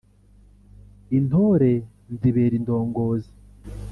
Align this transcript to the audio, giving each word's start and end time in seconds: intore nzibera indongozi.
intore 1.17 1.71
nzibera 2.11 2.53
indongozi. 2.59 3.31